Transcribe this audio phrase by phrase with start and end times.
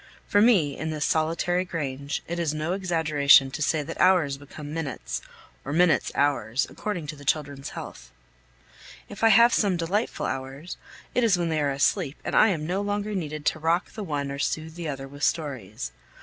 [0.25, 4.73] For me, in this solitary grange, it is no exaggeration to say that hours become
[4.73, 5.21] minutes,
[5.63, 8.09] or minutes hours, according to the children's health.
[9.09, 10.75] If I have some delightful hours,
[11.13, 14.03] it is when they are asleep and I am no longer needed to rock the
[14.03, 15.91] one or soothe the other with stories.